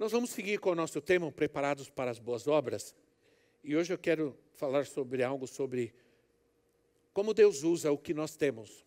[0.00, 2.94] Nós vamos seguir com o nosso tema, Preparados para as Boas Obras.
[3.62, 5.94] E hoje eu quero falar sobre algo sobre
[7.12, 8.82] como Deus usa o que nós temos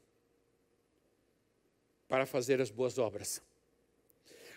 [2.08, 3.44] para fazer as boas obras.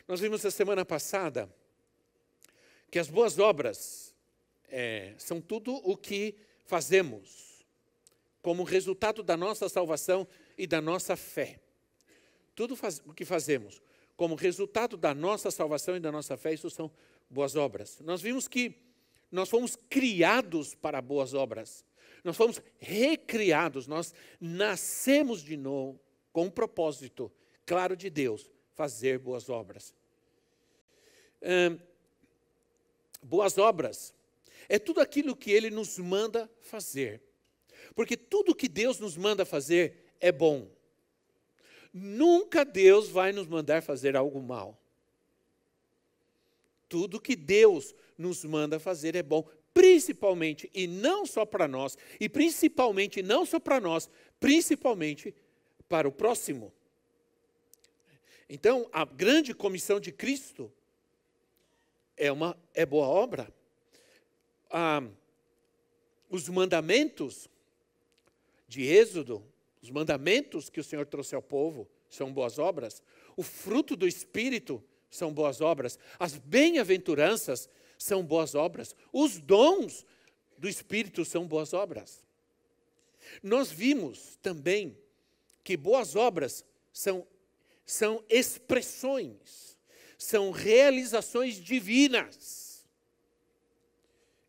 [0.09, 1.47] Nós vimos a semana passada
[2.91, 4.15] que as boas obras
[4.71, 7.67] é, são tudo o que fazemos
[8.41, 11.61] como resultado da nossa salvação e da nossa fé.
[12.55, 13.83] Tudo faz, o que fazemos
[14.17, 16.91] como resultado da nossa salvação e da nossa fé, isso são
[17.29, 18.01] boas obras.
[18.01, 18.75] Nós vimos que
[19.31, 21.85] nós fomos criados para boas obras.
[22.25, 26.01] Nós fomos recriados, nós nascemos de novo
[26.33, 27.31] com um propósito
[27.65, 29.95] claro de Deus, fazer boas obras.
[31.43, 31.79] Hum,
[33.23, 34.15] boas obras
[34.69, 37.23] é tudo aquilo que Ele nos manda fazer.
[37.95, 40.69] Porque tudo que Deus nos manda fazer é bom.
[41.99, 44.79] Nunca Deus vai nos mandar fazer algo mal.
[46.91, 52.29] Tudo que Deus nos manda fazer é bom, principalmente e não só para nós, e
[52.29, 55.35] principalmente não só para nós, principalmente
[55.89, 56.71] para o próximo.
[58.47, 60.71] Então, a grande comissão de Cristo
[62.15, 63.51] é uma é boa obra.
[64.69, 65.03] Ah,
[66.29, 67.49] os mandamentos
[68.69, 69.43] de Êxodo
[69.87, 73.01] os mandamentos que o Senhor trouxe ao povo são boas obras.
[73.37, 75.97] O fruto do Espírito são boas obras.
[76.19, 78.97] As bem-aventuranças são boas obras.
[79.13, 80.05] Os dons
[80.59, 82.25] do Espírito são boas obras.
[83.41, 84.99] Nós vimos também
[85.63, 87.25] que boas obras são,
[87.85, 89.79] são expressões,
[90.19, 92.85] são realizações divinas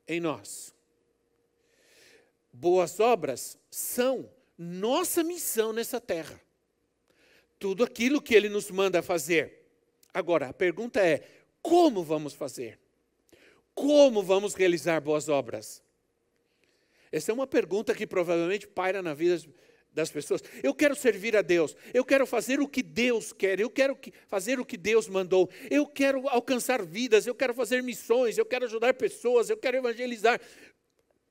[0.08, 0.74] em nós.
[2.52, 6.40] Boas obras são nossa missão nessa terra.
[7.59, 9.66] Tudo aquilo que ele nos manda fazer.
[10.13, 11.28] Agora, a pergunta é:
[11.62, 12.79] como vamos fazer?
[13.73, 15.84] Como vamos realizar boas obras?
[17.12, 19.40] Essa é uma pergunta que provavelmente paira na vida
[19.94, 20.44] das pessoas.
[20.62, 23.97] Eu quero servir a Deus, eu quero fazer o que Deus quer, eu quero
[24.28, 28.66] fazer o que Deus mandou, eu quero alcançar vidas, eu quero fazer missões, eu quero
[28.66, 30.40] ajudar pessoas, eu quero evangelizar.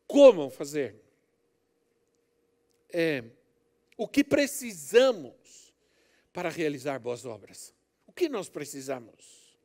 [0.06, 1.05] Como fazer?
[2.92, 3.24] É,
[3.96, 5.74] o que precisamos
[6.32, 7.74] para realizar boas obras.
[8.06, 9.56] O que nós precisamos?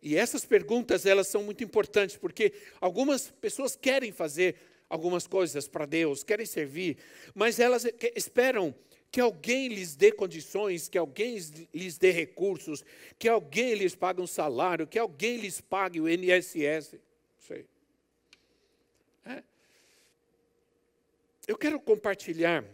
[0.00, 4.56] E essas perguntas, elas são muito importantes, porque algumas pessoas querem fazer
[4.88, 6.98] algumas coisas para Deus, querem servir,
[7.34, 8.74] mas elas esperam
[9.10, 11.38] que alguém lhes dê condições, que alguém
[11.72, 12.84] lhes dê recursos,
[13.18, 16.96] que alguém lhes pague um salário, que alguém lhes pague o INSS.
[17.38, 17.64] Sei.
[19.24, 19.42] É.
[21.46, 22.64] Eu quero compartilhar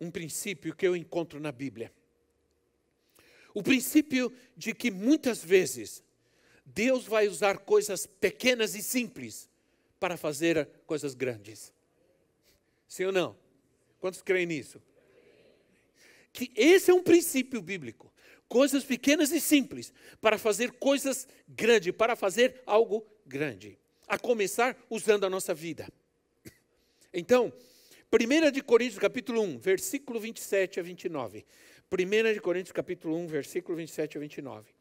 [0.00, 1.92] um princípio que eu encontro na Bíblia.
[3.54, 6.02] O princípio de que muitas vezes
[6.66, 9.48] Deus vai usar coisas pequenas e simples
[10.00, 11.72] para fazer coisas grandes.
[12.88, 13.36] Sim ou não?
[14.00, 14.82] Quantos creem nisso?
[16.32, 18.12] Que esse é um princípio bíblico.
[18.48, 23.78] Coisas pequenas e simples para fazer coisas grandes, para fazer algo grande.
[24.08, 25.86] A começar usando a nossa vida.
[27.12, 27.52] Então,
[28.10, 31.44] 1 de Coríntios capítulo 1, versículo 27 a 29.
[31.90, 34.72] 1 de Coríntios capítulo 1, versículo 27 a 29.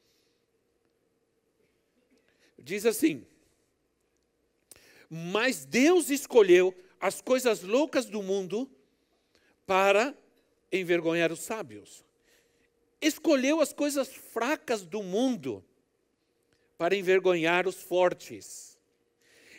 [2.58, 3.26] Diz assim:
[5.10, 8.70] Mas Deus escolheu as coisas loucas do mundo
[9.66, 10.16] para
[10.72, 12.06] envergonhar os sábios.
[13.02, 15.66] Escolheu as coisas fracas do mundo
[16.78, 18.71] para envergonhar os fortes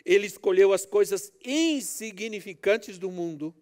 [0.05, 3.53] ele escolheu as coisas insignificantes do mundo,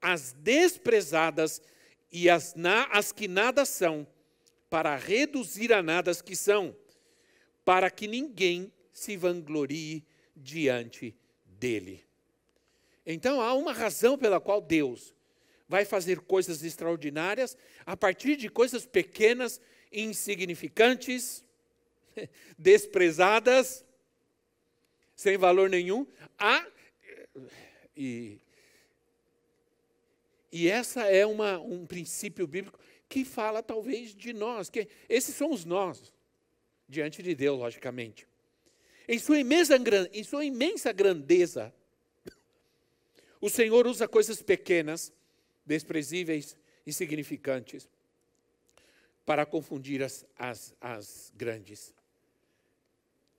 [0.00, 1.62] as desprezadas
[2.10, 4.06] e as, na, as que nada são,
[4.68, 6.76] para reduzir a nada as que são,
[7.64, 10.04] para que ninguém se vanglorie
[10.36, 12.04] diante dele.
[13.06, 15.14] Então há uma razão pela qual Deus
[15.68, 17.56] vai fazer coisas extraordinárias
[17.86, 19.60] a partir de coisas pequenas,
[19.92, 21.44] insignificantes,
[22.58, 23.84] desprezadas,
[25.14, 26.06] sem valor nenhum.
[26.38, 26.66] Ah,
[27.96, 28.38] e,
[30.52, 32.78] e essa é uma, um princípio bíblico
[33.08, 36.12] que fala talvez de nós, que esses somos nós,
[36.88, 38.26] diante de Deus, logicamente.
[39.06, 39.76] Em sua imensa,
[40.12, 41.72] em sua imensa grandeza,
[43.40, 45.12] o Senhor usa coisas pequenas,
[45.66, 46.56] desprezíveis,
[46.86, 47.88] insignificantes,
[49.24, 51.94] para confundir as, as, as grandes.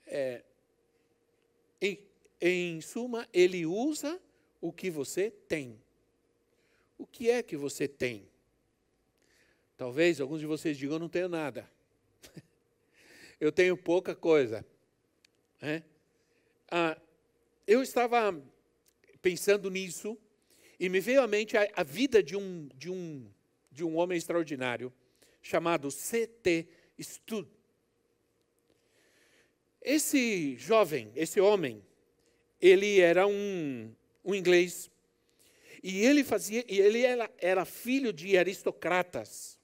[0.06, 0.44] É,
[2.42, 4.22] em, suma, ele usa
[4.62, 5.82] o que você tem.
[6.98, 8.28] O que é que você tem?
[9.78, 11.70] Talvez alguns de vocês digam: Eu não tenho nada.
[13.40, 14.66] eu tenho pouca coisa.
[15.62, 15.84] É?
[16.70, 16.98] Ah,
[17.68, 18.42] eu estava
[19.22, 20.18] pensando nisso
[20.80, 23.30] e me veio à mente a, a vida de um, de, um,
[23.72, 24.94] de um homem extraordinário
[25.42, 26.68] chamado C.T.
[27.00, 27.48] Stud.
[29.86, 31.80] Esse jovem, esse homem,
[32.60, 33.94] ele era um,
[34.24, 34.90] um inglês
[35.84, 39.60] e ele fazia, e ele era, era filho de aristocratas,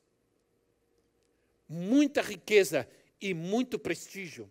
[1.67, 2.87] muita riqueza
[3.19, 4.47] e muito prestígio.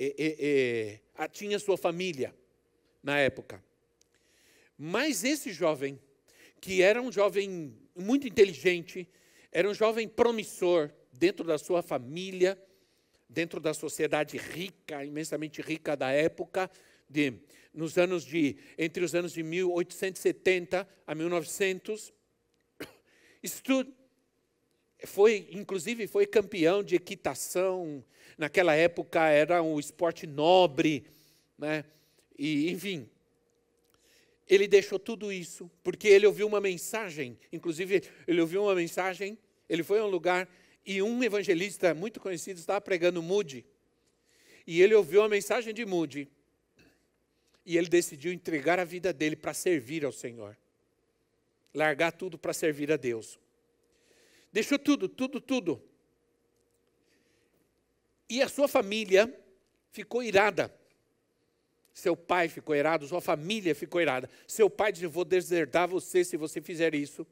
[0.00, 2.34] E, e, e, tinha sua família
[3.02, 3.62] na época.
[4.78, 6.00] Mas esse jovem,
[6.58, 9.06] que era um jovem muito inteligente,
[9.52, 12.58] era um jovem promissor dentro da sua família,
[13.32, 16.70] dentro da sociedade rica, imensamente rica da época,
[17.08, 17.34] de,
[17.72, 22.12] nos anos de, entre os anos de 1870 a 1900.
[23.44, 23.92] Stud
[25.04, 28.04] foi, inclusive, foi campeão de equitação.
[28.36, 31.04] Naquela época era um esporte nobre,
[31.58, 31.84] né?
[32.38, 33.08] E, enfim,
[34.48, 37.38] ele deixou tudo isso porque ele ouviu uma mensagem.
[37.52, 39.38] Inclusive, ele ouviu uma mensagem.
[39.68, 40.48] Ele foi a um lugar
[40.84, 43.64] e um evangelista muito conhecido estava pregando Moody.
[44.66, 46.28] E ele ouviu a mensagem de Moody
[47.64, 50.56] e ele decidiu entregar a vida dele para servir ao Senhor.
[51.72, 53.38] Largar tudo para servir a Deus.
[54.52, 55.82] Deixou tudo, tudo, tudo.
[58.28, 59.32] E a sua família
[59.90, 60.74] ficou irada.
[61.94, 64.28] Seu pai ficou irado, sua família ficou irada.
[64.46, 67.26] Seu pai disse: Vou desertar você se você fizer isso.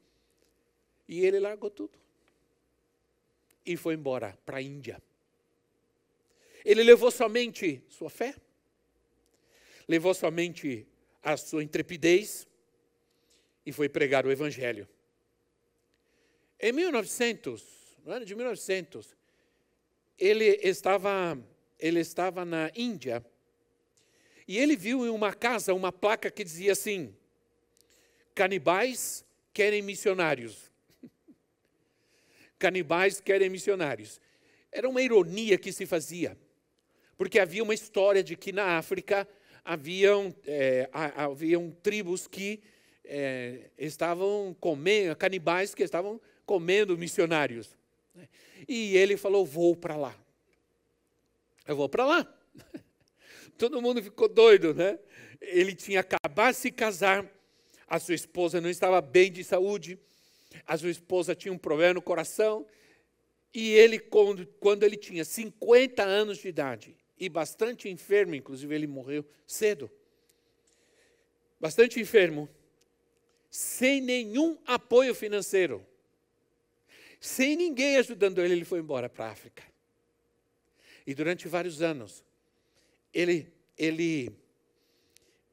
[1.07, 2.00] E ele largou tudo.
[3.65, 5.01] E foi embora para a Índia.
[6.63, 8.35] Ele levou somente sua fé,
[9.87, 10.87] levou somente
[11.21, 12.47] a sua intrepidez
[13.65, 14.87] e foi pregar o Evangelho.
[16.59, 17.63] Em 1900,
[18.03, 19.15] no ano de 1900,
[20.17, 21.37] ele estava,
[21.79, 23.25] ele estava na Índia
[24.47, 27.15] e ele viu em uma casa uma placa que dizia assim:
[28.35, 30.70] canibais querem missionários.
[32.61, 34.21] Canibais querem missionários.
[34.71, 36.37] Era uma ironia que se fazia,
[37.17, 39.27] porque havia uma história de que na África
[39.65, 42.61] haviam, é, haviam tribos que
[43.03, 47.75] é, estavam comendo, canibais que estavam comendo missionários.
[48.67, 50.15] E ele falou: Vou para lá.
[51.67, 52.33] Eu vou para lá.
[53.57, 54.99] Todo mundo ficou doido, né?
[55.41, 57.25] Ele tinha acabado de se casar,
[57.87, 59.97] a sua esposa não estava bem de saúde,
[60.65, 62.65] a sua esposa tinha um problema no coração,
[63.53, 68.87] e ele, quando, quando ele tinha 50 anos de idade, e bastante enfermo, inclusive ele
[68.87, 69.91] morreu cedo.
[71.59, 72.49] Bastante enfermo,
[73.49, 75.85] sem nenhum apoio financeiro,
[77.19, 79.63] sem ninguém ajudando ele, ele foi embora para a África.
[81.05, 82.23] E durante vários anos,
[83.13, 84.31] ele, ele,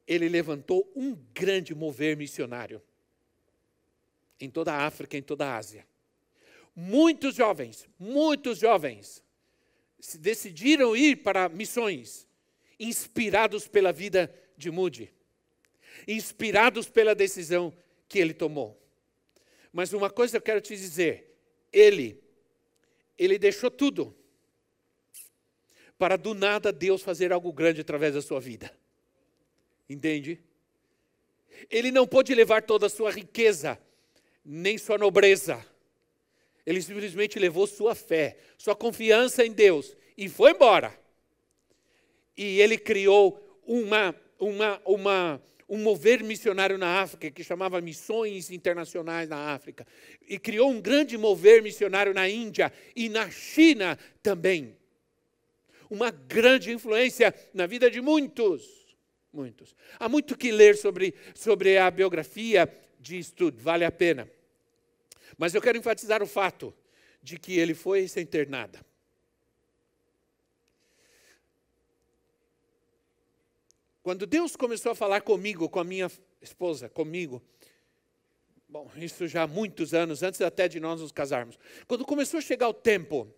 [0.07, 2.81] ele levantou um grande mover missionário
[4.39, 5.85] em toda a África, em toda a Ásia.
[6.75, 9.23] Muitos jovens, muitos jovens
[10.19, 12.27] decidiram ir para missões,
[12.79, 15.13] inspirados pela vida de Moody,
[16.07, 17.73] inspirados pela decisão
[18.07, 18.79] que ele tomou.
[19.71, 21.35] Mas uma coisa eu quero te dizer,
[21.71, 22.23] ele,
[23.17, 24.15] ele deixou tudo
[25.97, 28.73] para do nada Deus fazer algo grande através da sua vida.
[29.89, 30.41] Entende?
[31.69, 33.77] Ele não pôde levar toda a sua riqueza,
[34.51, 35.63] nem sua nobreza,
[36.65, 40.99] ele simplesmente levou sua fé, sua confiança em Deus e foi embora.
[42.35, 49.29] E ele criou uma, uma, uma, um mover missionário na África, que chamava Missões Internacionais
[49.29, 49.85] na África.
[50.27, 54.75] E criou um grande mover missionário na Índia e na China também.
[55.91, 58.97] Uma grande influência na vida de muitos.
[59.31, 59.75] Muitos.
[59.99, 62.67] Há muito que ler sobre, sobre a biografia
[62.99, 64.27] de estudo, vale a pena.
[65.39, 66.75] Mas eu quero enfatizar o fato
[67.23, 68.85] de que ele foi sem ter nada.
[74.03, 77.41] Quando Deus começou a falar comigo, com a minha esposa, comigo,
[78.67, 81.57] bom, isso já há muitos anos, antes até de nós nos casarmos.
[81.87, 83.33] Quando começou a chegar o tempo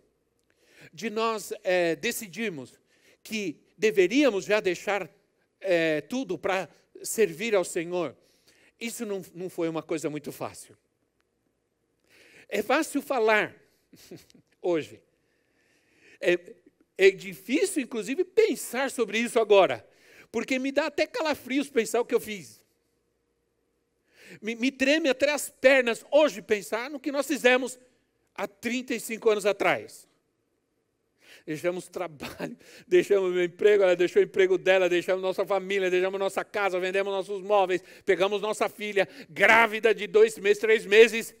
[0.92, 2.80] de nós é, decidirmos
[3.22, 5.08] que deveríamos já deixar
[5.60, 6.68] é, tudo para
[7.04, 8.16] servir ao Senhor.
[8.80, 10.76] Isso não, não foi uma coisa muito fácil.
[12.54, 13.56] É fácil falar
[14.60, 15.00] hoje.
[16.20, 16.38] É,
[16.98, 19.88] é difícil, inclusive, pensar sobre isso agora,
[20.30, 22.60] porque me dá até calafrios pensar o que eu fiz.
[24.42, 27.78] Me, me treme até as pernas hoje pensar no que nós fizemos
[28.34, 30.06] há 35 anos atrás
[31.44, 32.56] deixamos trabalho,
[32.86, 37.12] deixamos meu emprego, ela deixou o emprego dela, deixamos nossa família, deixamos nossa casa, vendemos
[37.12, 41.34] nossos móveis, pegamos nossa filha, grávida de dois meses, três meses,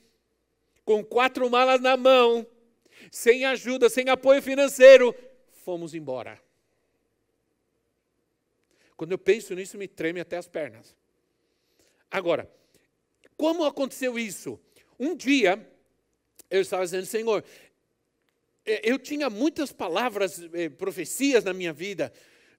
[0.84, 2.46] com quatro malas na mão,
[3.10, 5.14] sem ajuda, sem apoio financeiro,
[5.64, 6.40] fomos embora.
[8.96, 10.94] Quando eu penso nisso, me treme até as pernas.
[12.10, 12.50] Agora,
[13.36, 14.60] como aconteceu isso?
[14.98, 15.68] Um dia,
[16.50, 17.44] eu estava dizendo, Senhor,
[18.64, 22.12] é, eu tinha muitas palavras, eh, profecias na minha vida,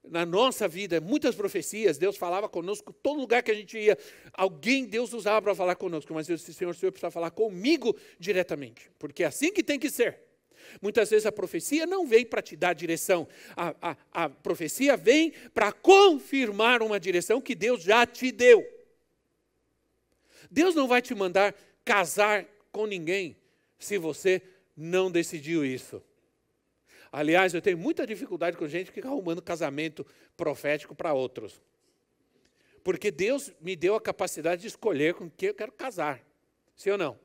[0.03, 1.97] na nossa vida, muitas profecias.
[1.97, 3.97] Deus falava conosco, todo lugar que a gente ia,
[4.33, 6.13] alguém Deus usava para falar conosco.
[6.13, 9.79] Mas eu disse, Senhor, o Senhor precisa falar comigo diretamente, porque é assim que tem
[9.79, 10.19] que ser.
[10.81, 15.33] Muitas vezes a profecia não vem para te dar direção, a, a, a profecia vem
[15.53, 18.65] para confirmar uma direção que Deus já te deu.
[20.49, 23.35] Deus não vai te mandar casar com ninguém
[23.77, 24.41] se você
[24.75, 26.01] não decidiu isso.
[27.13, 30.05] Aliás, eu tenho muita dificuldade com gente que fica arrumando casamento
[30.35, 31.61] profético para outros.
[32.83, 36.21] Porque Deus me deu a capacidade de escolher com quem eu quero casar.
[36.75, 37.19] Sim ou não?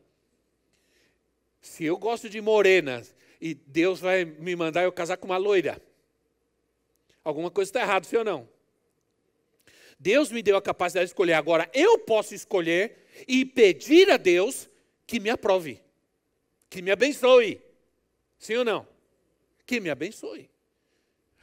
[1.61, 5.83] Se eu gosto de morenas e Deus vai me mandar eu casar com uma loira,
[7.25, 8.49] alguma coisa está errada, sim ou não?
[9.99, 11.33] Deus me deu a capacidade de escolher.
[11.33, 14.69] Agora, eu posso escolher e pedir a Deus
[15.07, 15.83] que me aprove
[16.69, 17.61] que me abençoe.
[18.39, 18.87] Sim ou não?
[19.69, 20.49] Que me abençoe.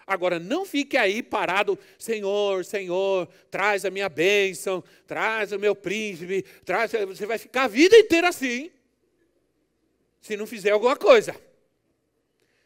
[0.07, 6.41] Agora, não fique aí parado, Senhor, Senhor, traz a minha bênção, traz o meu príncipe,
[6.65, 6.91] traz.
[6.91, 8.71] Você vai ficar a vida inteira assim,
[10.19, 11.39] se não fizer alguma coisa.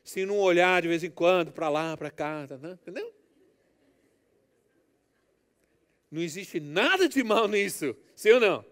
[0.01, 2.77] Se não olhar de vez em quando para lá, para cá, né?
[2.81, 3.13] entendeu?
[6.09, 8.65] Não existe nada de mal nisso, sim ou não?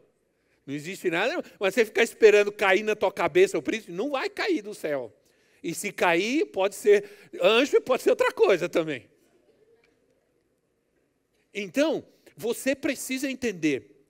[0.65, 4.29] Não existe nada, mas você ficar esperando cair na tua cabeça o príncipe, não vai
[4.29, 5.13] cair do céu.
[5.67, 7.03] E se cair, pode ser
[7.41, 9.05] anjo, pode ser outra coisa também.
[11.53, 12.07] Então,
[12.37, 14.05] você precisa entender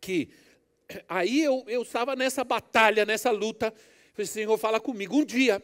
[0.00, 0.30] que
[1.08, 3.72] aí eu, eu estava nessa batalha, nessa luta.
[4.12, 5.16] Falei, Senhor, fala comigo.
[5.16, 5.62] Um dia,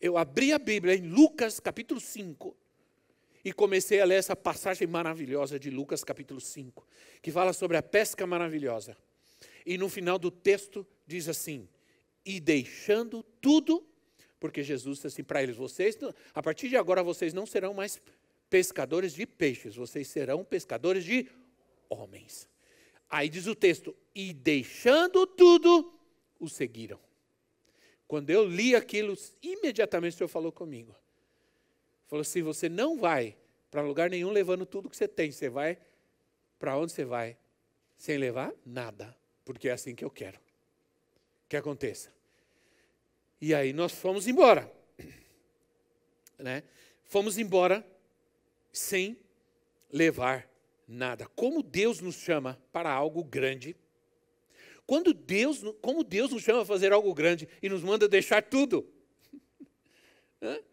[0.00, 2.56] eu abri a Bíblia em Lucas capítulo 5
[3.44, 6.84] e comecei a ler essa passagem maravilhosa de Lucas capítulo 5,
[7.22, 8.96] que fala sobre a pesca maravilhosa.
[9.64, 11.68] E no final do texto diz assim:
[12.26, 13.86] e deixando tudo,
[14.40, 15.98] porque Jesus disse assim para eles: vocês,
[16.34, 18.00] a partir de agora, vocês não serão mais
[18.48, 21.28] pescadores de peixes, vocês serão pescadores de
[21.88, 22.48] homens.
[23.08, 25.92] Aí diz o texto: e deixando tudo,
[26.38, 27.00] o seguiram.
[28.06, 30.94] Quando eu li aquilo, imediatamente o Senhor falou comigo.
[32.06, 33.36] Falou assim: você não vai
[33.70, 35.78] para lugar nenhum levando tudo que você tem, você vai
[36.58, 37.36] para onde você vai?
[37.96, 39.16] Sem levar nada
[39.48, 40.38] porque é assim que eu quero
[41.48, 42.12] que aconteça.
[43.40, 44.70] E aí nós fomos embora.
[46.38, 46.62] Né?
[47.04, 47.86] Fomos embora
[48.72, 49.18] sem
[49.92, 50.48] levar
[50.86, 51.26] nada.
[51.26, 53.76] Como Deus nos chama para algo grande.
[54.86, 58.88] Quando Deus, como Deus nos chama a fazer algo grande e nos manda deixar tudo.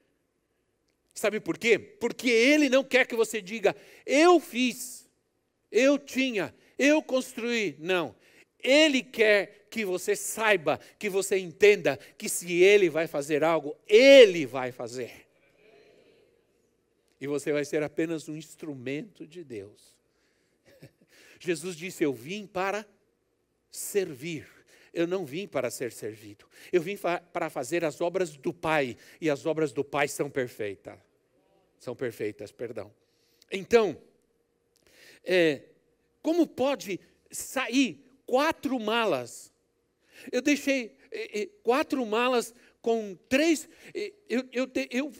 [1.14, 1.78] Sabe por quê?
[1.78, 5.10] Porque Ele não quer que você diga, eu fiz,
[5.72, 7.76] eu tinha, eu construí.
[7.80, 8.16] Não.
[8.60, 14.46] Ele quer que você saiba, que você entenda que se Ele vai fazer algo, Ele
[14.46, 15.28] vai fazer.
[17.20, 19.98] E você vai ser apenas um instrumento de Deus.
[21.42, 22.88] Jesus disse: Eu vim para
[23.70, 24.48] servir.
[24.94, 26.48] Eu não vim para ser servido.
[26.72, 26.98] Eu vim
[27.34, 28.96] para fazer as obras do Pai.
[29.20, 30.98] E as obras do Pai são perfeitas.
[31.78, 32.94] São perfeitas, perdão.
[33.52, 34.02] Então,
[35.22, 35.64] é,
[36.22, 36.98] como pode
[37.30, 39.54] sair quatro malas.
[40.32, 40.98] Eu deixei
[41.64, 43.68] quatro malas com três.
[44.30, 45.12] Eu, eu, eu,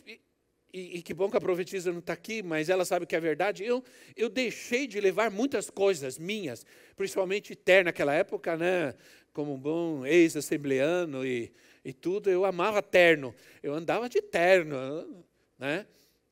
[0.74, 3.20] e, e, que bom que a profetisa não está aqui, mas ela sabe que é
[3.20, 3.64] verdade.
[3.64, 3.84] Eu,
[4.16, 8.94] eu deixei de levar muitas coisas minhas, principalmente terno naquela época, né?
[9.34, 11.52] Como um bom ex-assembleano e,
[11.84, 13.34] e tudo, eu amava terno.
[13.62, 15.26] Eu andava de terno,
[15.58, 15.86] né?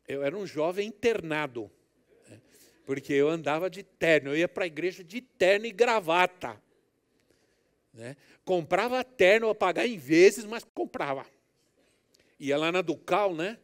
[0.08, 1.72] Eu era um jovem internado
[2.86, 6.62] porque eu andava de terno, eu ia para a igreja de terno e gravata.
[7.93, 8.17] Né?
[8.43, 11.25] Comprava terno a pagar em vezes, mas comprava.
[12.39, 13.59] Ia lá na Ducal, né?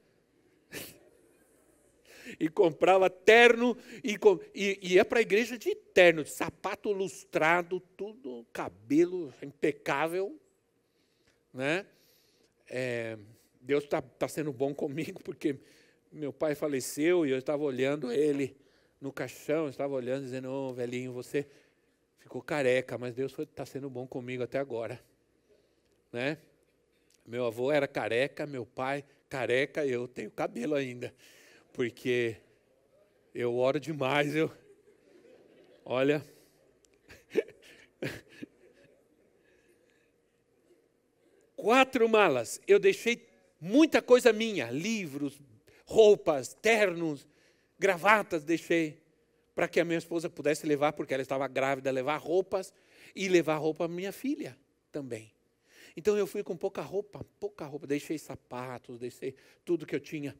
[2.40, 4.18] e comprava terno e,
[4.54, 10.40] e ia para a igreja de terno, de sapato lustrado, tudo, cabelo impecável.
[11.52, 11.86] Né?
[12.68, 13.18] É,
[13.60, 15.58] Deus está tá sendo bom comigo, porque
[16.12, 18.56] meu pai faleceu e eu estava olhando ele
[19.02, 21.48] no caixão, estava olhando, dizendo, ô oh, velhinho, você
[22.30, 25.04] ficou careca, mas Deus está sendo bom comigo até agora.
[26.14, 26.38] Né?
[27.26, 31.12] Meu avô era careca, meu pai careca, eu tenho cabelo ainda,
[31.74, 32.36] porque
[33.34, 34.52] eu oro demais, eu.
[35.84, 36.24] Olha.
[41.56, 42.62] Quatro malas.
[42.68, 43.28] Eu deixei
[43.60, 45.42] muita coisa minha, livros,
[45.84, 47.28] roupas, ternos,
[47.80, 49.02] gravatas deixei
[49.60, 52.74] para que a minha esposa pudesse levar, porque ela estava grávida, levar roupas
[53.14, 54.58] e levar roupa para minha filha
[54.90, 55.34] também.
[55.98, 59.36] Então eu fui com pouca roupa, pouca roupa, deixei sapatos, deixei
[59.66, 60.34] tudo que eu tinha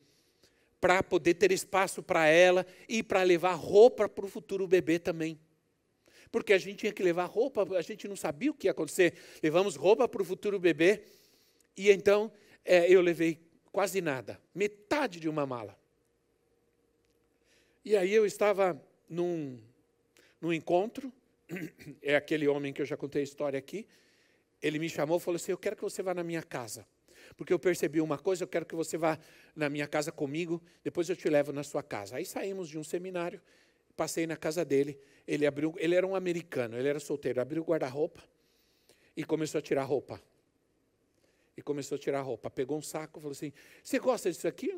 [0.80, 5.38] para poder ter espaço para ela e para levar roupa para o futuro bebê também.
[6.32, 9.16] Porque a gente tinha que levar roupa, a gente não sabia o que ia acontecer.
[9.44, 11.04] Levamos roupa para o futuro bebê
[11.76, 12.32] e então
[12.64, 13.38] é, eu levei
[13.70, 15.78] quase nada, metade de uma mala.
[17.84, 19.60] E aí eu estava num,
[20.40, 21.12] num encontro,
[22.02, 23.88] é aquele homem que eu já contei a história aqui,
[24.62, 26.86] ele me chamou e falou assim: Eu quero que você vá na minha casa.
[27.36, 29.18] Porque eu percebi uma coisa, eu quero que você vá
[29.56, 32.18] na minha casa comigo, depois eu te levo na sua casa.
[32.18, 33.42] Aí saímos de um seminário,
[33.96, 37.66] passei na casa dele, ele abriu, ele era um americano, ele era solteiro, abriu o
[37.66, 38.24] guarda-roupa
[39.16, 40.22] e começou a tirar roupa.
[41.56, 42.50] E começou a tirar roupa.
[42.50, 43.52] Pegou um saco, falou assim:
[43.84, 44.74] Você gosta disso aqui?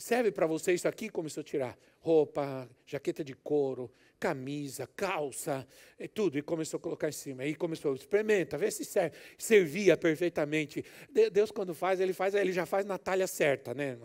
[0.00, 1.08] Serve para você isso aqui?
[1.08, 5.66] Começou a tirar roupa, jaqueta de couro, camisa, calça,
[5.98, 7.42] e tudo, e começou a colocar em cima.
[7.42, 9.16] Aí começou, experimenta, vê se serve.
[9.38, 10.84] Servia perfeitamente.
[11.32, 13.98] Deus, quando faz, ele faz, ele já faz na talha certa, né?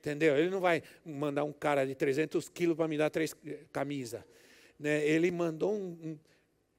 [0.00, 0.36] Entendeu?
[0.36, 3.34] Ele não vai mandar um cara de 300 quilos para me dar três
[3.72, 4.22] camisas.
[4.78, 5.06] Né?
[5.06, 6.18] Ele mandou um, um.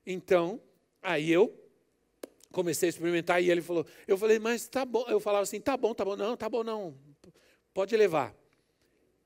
[0.06, 0.62] Então,
[1.02, 1.54] aí eu
[2.52, 5.06] comecei a experimentar e ele falou, eu falei, mas tá bom.
[5.08, 7.09] Eu falava assim, tá bom, tá bom, não, tá bom, não
[7.80, 8.36] pode levar.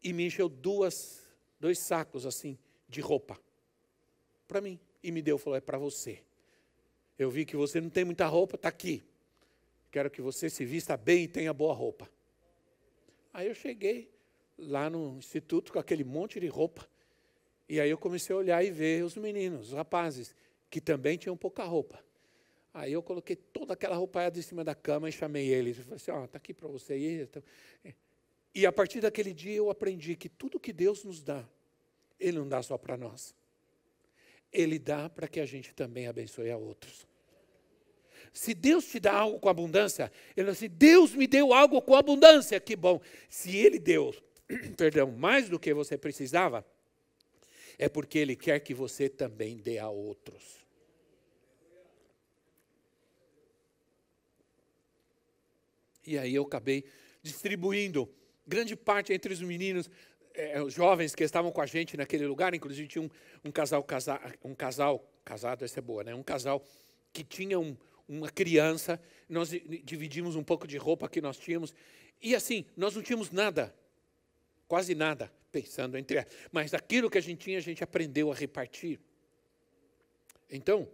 [0.03, 1.23] E me encheu duas,
[1.59, 2.55] dois sacos assim
[2.87, 3.39] de roupa
[4.47, 4.79] para mim.
[5.01, 6.21] E me deu, falou: é para você.
[7.17, 9.03] Eu vi que você não tem muita roupa, está aqui.
[9.89, 12.07] Quero que você se vista bem e tenha boa roupa.
[13.33, 14.13] Aí eu cheguei
[14.55, 16.87] lá no instituto com aquele monte de roupa.
[17.67, 20.35] E aí eu comecei a olhar e ver os meninos, os rapazes,
[20.69, 21.99] que também tinham pouca roupa.
[22.71, 25.79] Aí eu coloquei toda aquela roupa em cima da cama e chamei eles.
[25.79, 26.93] Eu falei assim, ó, oh, está aqui para você.
[26.93, 27.95] aí.
[28.53, 31.43] E a partir daquele dia eu aprendi que tudo que Deus nos dá,
[32.19, 33.35] Ele não dá só para nós.
[34.51, 37.07] Ele dá para que a gente também abençoe a outros.
[38.31, 42.59] Se Deus te dá algo com abundância, Ele assim, Deus me deu algo com abundância,
[42.59, 43.01] que bom.
[43.27, 44.13] Se Ele deu,
[44.77, 46.65] perdão, mais do que você precisava,
[47.79, 50.63] é porque Ele quer que você também dê a outros.
[56.05, 56.83] E aí eu acabei
[57.21, 58.13] distribuindo
[58.45, 59.89] grande parte entre os meninos,
[60.33, 63.09] é, os jovens que estavam com a gente naquele lugar, inclusive tinha um,
[63.45, 66.13] um casal, casa, um casal, casado, essa é boa, né?
[66.15, 66.65] Um casal
[67.11, 67.77] que tinha um,
[68.07, 69.49] uma criança, nós
[69.83, 71.73] dividimos um pouco de roupa que nós tínhamos,
[72.21, 73.73] e assim, nós não tínhamos nada,
[74.67, 78.99] quase nada, pensando entre mas aquilo que a gente tinha, a gente aprendeu a repartir.
[80.49, 80.87] Então,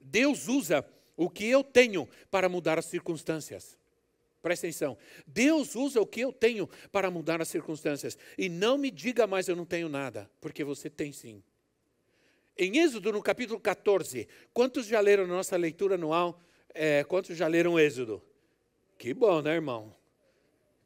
[0.00, 3.76] Deus usa o que eu tenho para mudar as circunstâncias.
[4.46, 4.96] Presta atenção.
[5.26, 8.16] Deus usa o que eu tenho para mudar as circunstâncias.
[8.38, 11.42] E não me diga mais eu não tenho nada, porque você tem sim.
[12.56, 16.40] Em Êxodo, no capítulo 14, quantos já leram nossa leitura anual?
[16.72, 18.22] É, quantos já leram Êxodo?
[18.96, 19.92] Que bom, né, irmão?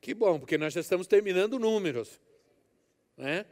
[0.01, 2.19] Que bom, porque nós já estamos terminando números.
[3.15, 3.45] Né?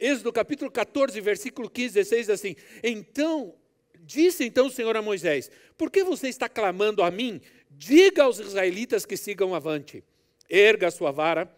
[0.00, 3.54] Êxodo capítulo 14, versículo 15, 16, assim: Então,
[4.00, 7.38] disse então o Senhor a Moisés: Por que você está clamando a mim?
[7.76, 10.04] Diga aos israelitas que sigam avante.
[10.48, 11.50] Erga sua vara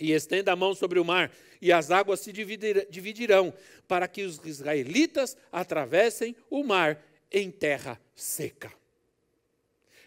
[0.00, 3.52] e estenda a mão sobre o mar, e as águas se dividirão,
[3.88, 8.72] para que os israelitas atravessem o mar em terra seca.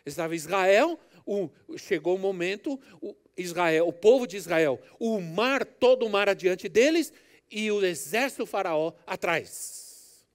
[0.05, 6.05] Estava Israel, o, chegou o momento, o, Israel, o povo de Israel, o mar, todo
[6.05, 7.11] o mar adiante deles,
[7.49, 10.25] e o exército faraó atrás.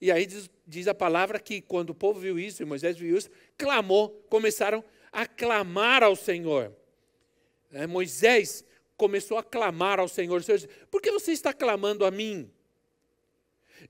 [0.00, 3.16] E aí diz, diz, a palavra que quando o povo viu isso, e Moisés viu
[3.16, 6.74] isso, clamou, começaram a clamar ao Senhor.
[7.72, 8.64] É, Moisés
[8.96, 10.40] começou a clamar ao Senhor.
[10.40, 12.50] O Senhor disse, por que você está clamando a mim?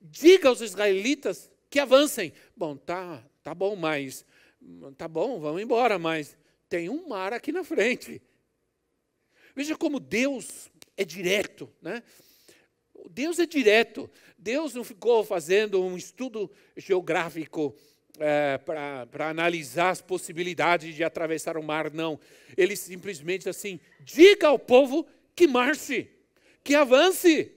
[0.00, 2.32] Diga aos israelitas que avancem.
[2.56, 4.24] Bom, tá, tá bom, mas
[4.96, 6.36] tá bom, vamos embora, mas
[6.68, 8.20] tem um mar aqui na frente.
[9.54, 12.02] Veja como Deus é direto, né?
[13.10, 14.10] Deus é direto.
[14.36, 17.74] Deus não ficou fazendo um estudo geográfico
[18.18, 22.18] é, para analisar as possibilidades de atravessar o mar, não.
[22.56, 26.10] Ele simplesmente assim, diga ao povo que marche,
[26.64, 27.52] que avance.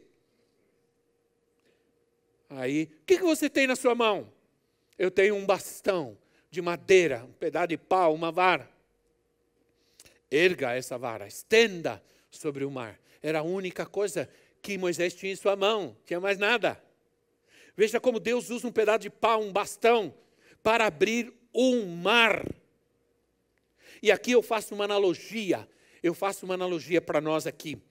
[2.49, 4.31] Aí, o que, que você tem na sua mão?
[4.97, 6.17] Eu tenho um bastão
[6.49, 8.69] de madeira, um pedaço de pau, uma vara.
[10.29, 12.99] Erga essa vara, estenda sobre o mar.
[13.23, 14.29] Era a única coisa
[14.61, 16.81] que Moisés tinha em sua mão, tinha mais nada.
[17.75, 20.13] Veja como Deus usa um pedaço de pau, um bastão,
[20.63, 22.45] para abrir um mar.
[24.01, 25.67] E aqui eu faço uma analogia,
[26.01, 27.81] eu faço uma analogia para nós aqui.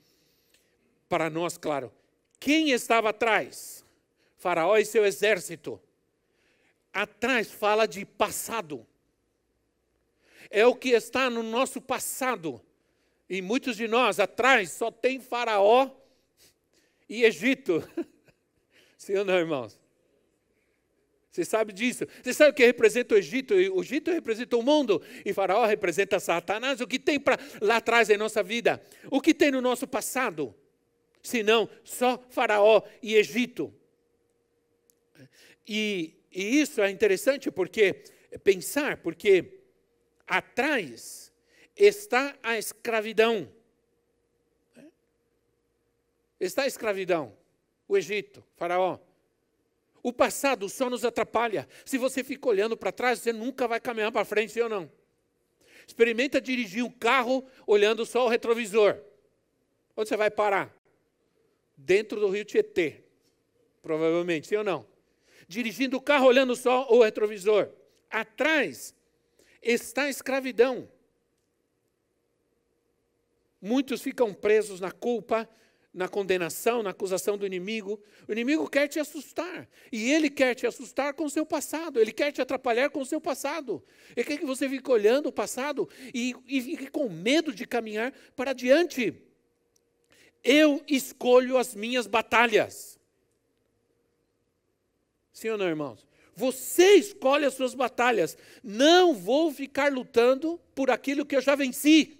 [1.08, 1.92] Para nós, claro.
[2.38, 3.84] Quem estava atrás?
[4.36, 5.80] Faraó e seu exército.
[6.92, 8.86] Atrás fala de passado.
[10.50, 12.60] É o que está no nosso passado.
[13.28, 15.90] E muitos de nós atrás só tem Faraó
[17.08, 17.88] e Egito.
[18.98, 19.79] Sim ou não, irmãos?
[21.30, 22.04] Você sabe disso.
[22.22, 23.54] Você sabe o que representa o Egito?
[23.54, 26.80] O Egito representa o mundo e Faraó representa Satanás.
[26.80, 28.82] O que tem para lá atrás em nossa vida?
[29.10, 30.54] O que tem no nosso passado?
[31.22, 33.72] Se não, só Faraó e Egito.
[35.66, 38.02] E, e isso é interessante porque
[38.42, 39.60] pensar, porque
[40.26, 41.32] atrás
[41.76, 43.48] está a escravidão.
[46.40, 47.36] Está a escravidão,
[47.86, 48.98] o Egito, Faraó.
[50.02, 51.68] O passado só nos atrapalha.
[51.84, 54.90] Se você fica olhando para trás, você nunca vai caminhar para frente, sim ou não?
[55.86, 58.98] Experimenta dirigir um carro olhando só o retrovisor.
[59.96, 60.74] Onde você vai parar?
[61.76, 63.02] Dentro do rio Tietê.
[63.82, 64.86] Provavelmente, sim ou não?
[65.48, 67.70] Dirigindo o carro olhando só o retrovisor.
[68.08, 68.94] Atrás
[69.62, 70.88] está a escravidão.
[73.60, 75.48] Muitos ficam presos na culpa,
[75.92, 78.00] na condenação, na acusação do inimigo.
[78.28, 79.68] O inimigo quer te assustar.
[79.90, 82.00] E ele quer te assustar com o seu passado.
[82.00, 83.82] Ele quer te atrapalhar com o seu passado.
[84.16, 88.12] Ele quer que você fique olhando o passado e, e fique com medo de caminhar
[88.36, 89.14] para adiante.
[90.44, 92.98] Eu escolho as minhas batalhas.
[95.32, 96.06] Sim ou não, irmãos?
[96.36, 98.38] Você escolhe as suas batalhas.
[98.62, 102.19] Não vou ficar lutando por aquilo que eu já venci.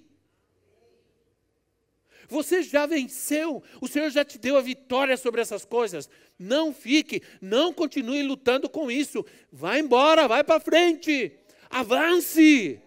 [2.30, 6.08] Você já venceu, o Senhor já te deu a vitória sobre essas coisas.
[6.38, 9.26] Não fique, não continue lutando com isso.
[9.50, 11.36] Vá embora, vai para frente,
[11.68, 12.80] avance.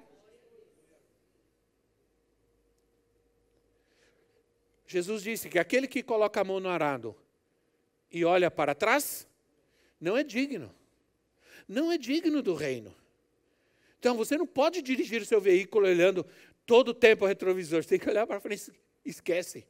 [4.88, 7.14] Jesus disse que aquele que coloca a mão no arado
[8.10, 9.28] e olha para trás,
[10.00, 10.74] não é digno.
[11.68, 12.96] Não é digno do reino.
[14.00, 16.26] Então você não pode dirigir o seu veículo olhando
[16.66, 18.72] todo o tempo ao retrovisor, você tem que olhar para frente
[19.06, 19.66] esquece.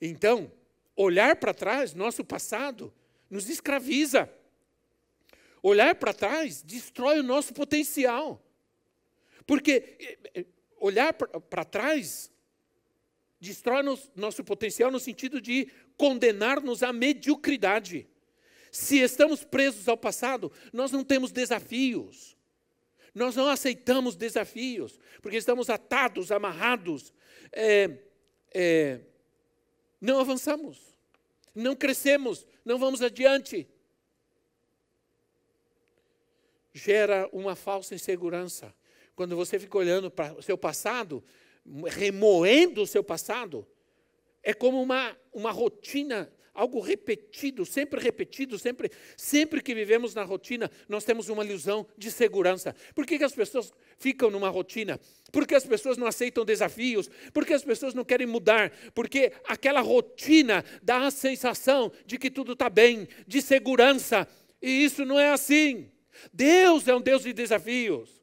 [0.00, 0.50] Então,
[0.94, 2.92] olhar para trás, nosso passado,
[3.30, 4.30] nos escraviza.
[5.62, 8.42] Olhar para trás destrói o nosso potencial.
[9.46, 10.46] Porque eh, eh,
[10.78, 12.30] olhar para trás
[13.40, 13.82] destrói
[14.14, 18.08] nosso potencial no sentido de condenar-nos à mediocridade.
[18.70, 22.36] Se estamos presos ao passado, nós não temos desafios.
[23.14, 27.14] Nós não aceitamos desafios, porque estamos atados, amarrados
[27.52, 27.90] é,
[28.54, 29.00] é,
[30.00, 30.78] não avançamos,
[31.54, 33.68] não crescemos, não vamos adiante.
[36.72, 38.74] Gera uma falsa insegurança.
[39.14, 41.24] Quando você fica olhando para o seu passado,
[41.86, 43.66] remoendo o seu passado,
[44.42, 50.70] é como uma, uma rotina algo repetido, sempre repetido, sempre, sempre que vivemos na rotina,
[50.88, 52.74] nós temos uma ilusão de segurança.
[52.94, 54.98] Por que, que as pessoas ficam numa rotina?
[55.30, 60.64] Porque as pessoas não aceitam desafios, porque as pessoas não querem mudar, porque aquela rotina
[60.82, 64.26] dá a sensação de que tudo está bem, de segurança,
[64.62, 65.90] e isso não é assim.
[66.32, 68.15] Deus é um Deus de desafios.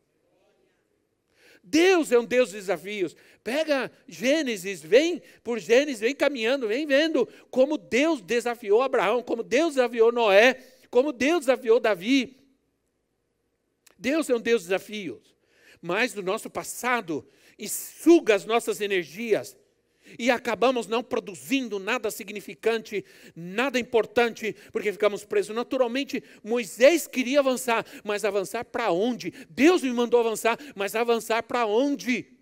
[1.63, 3.15] Deus é um Deus de desafios.
[3.43, 9.75] Pega Gênesis, vem por Gênesis, vem caminhando, vem vendo como Deus desafiou Abraão, como Deus
[9.75, 12.37] desafiou Noé, como Deus desafiou Davi.
[13.97, 15.33] Deus é um Deus de desafios.
[15.81, 17.25] Mas do nosso passado,
[17.57, 19.55] e suga as nossas energias,
[20.17, 23.03] e acabamos não produzindo nada significante,
[23.35, 25.55] nada importante, porque ficamos presos.
[25.55, 29.33] Naturalmente, Moisés queria avançar, mas avançar para onde?
[29.49, 32.33] Deus me mandou avançar, mas avançar para onde?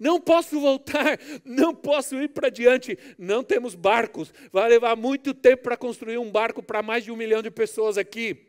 [0.00, 2.98] Não posso voltar, não posso ir para diante.
[3.18, 4.32] Não temos barcos.
[4.52, 7.96] Vai levar muito tempo para construir um barco para mais de um milhão de pessoas
[7.96, 8.46] aqui.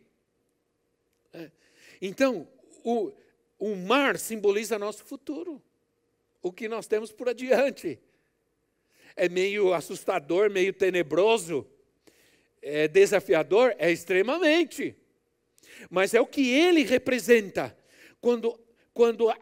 [1.33, 1.51] É.
[2.01, 2.47] Então,
[2.83, 3.11] o,
[3.59, 5.61] o mar simboliza nosso futuro.
[6.47, 7.99] O que nós temos por adiante.
[9.15, 11.67] É meio assustador, meio tenebroso,
[12.61, 14.95] é desafiador, é extremamente.
[15.89, 17.77] Mas é o que ele representa.
[18.21, 18.59] Quando,
[18.93, 19.35] quando a,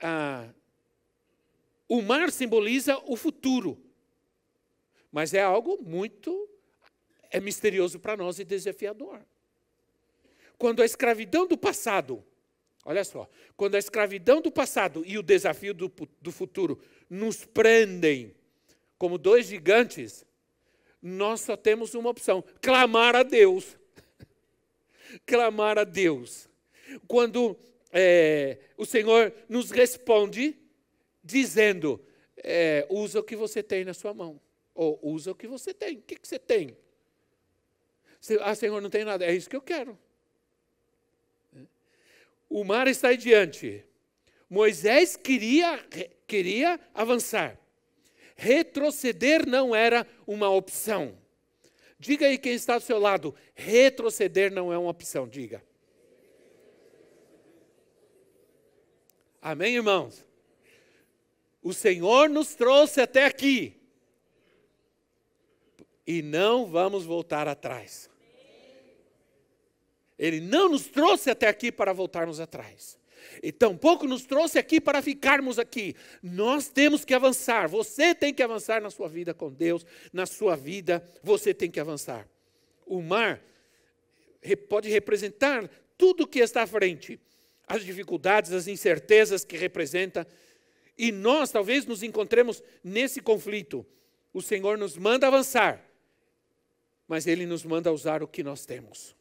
[0.00, 0.48] a,
[1.88, 3.80] o mar simboliza o futuro.
[5.10, 6.48] Mas é algo muito
[7.30, 9.20] é misterioso para nós e desafiador.
[10.56, 12.24] Quando a escravidão do passado,
[12.88, 18.34] olha só, quando a escravidão do passado e o desafio do, do futuro nos prendem
[18.96, 20.24] como dois gigantes,
[21.02, 23.76] nós só temos uma opção: clamar a Deus.
[25.26, 26.48] clamar a Deus.
[27.06, 27.58] Quando
[27.92, 30.56] é, o Senhor nos responde
[31.22, 32.02] dizendo:
[32.38, 34.40] é, usa o que você tem na sua mão.
[34.74, 35.98] Ou usa o que você tem.
[35.98, 36.74] O que, que você tem?
[38.40, 39.26] Ah, Senhor, não tem nada.
[39.26, 39.98] É isso que eu quero.
[42.48, 43.84] O mar está diante.
[44.48, 45.78] Moisés queria,
[46.26, 47.58] queria avançar.
[48.36, 51.18] Retroceder não era uma opção.
[51.98, 55.28] Diga aí quem está do seu lado: retroceder não é uma opção.
[55.28, 55.62] Diga.
[59.42, 60.24] Amém, irmãos?
[61.62, 63.74] O Senhor nos trouxe até aqui.
[66.06, 68.08] E não vamos voltar atrás.
[70.18, 72.98] Ele não nos trouxe até aqui para voltarmos atrás.
[73.42, 75.94] E tampouco nos trouxe aqui para ficarmos aqui.
[76.22, 77.68] Nós temos que avançar.
[77.68, 81.78] Você tem que avançar na sua vida com Deus, na sua vida, você tem que
[81.78, 82.28] avançar.
[82.86, 83.40] O mar
[84.68, 87.20] pode representar tudo o que está à frente,
[87.66, 90.26] as dificuldades, as incertezas que representa.
[90.96, 93.86] E nós talvez nos encontremos nesse conflito.
[94.32, 95.84] O Senhor nos manda avançar,
[97.06, 99.17] mas Ele nos manda usar o que nós temos.